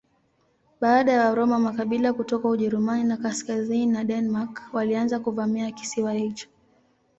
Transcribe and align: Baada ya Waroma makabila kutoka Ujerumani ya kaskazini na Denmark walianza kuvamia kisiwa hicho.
Baada 0.81 1.11
ya 1.11 1.29
Waroma 1.29 1.59
makabila 1.59 2.13
kutoka 2.13 2.47
Ujerumani 2.49 3.09
ya 3.09 3.17
kaskazini 3.17 3.85
na 3.85 4.03
Denmark 4.03 4.61
walianza 4.73 5.19
kuvamia 5.19 5.71
kisiwa 5.71 6.13
hicho. 6.13 6.47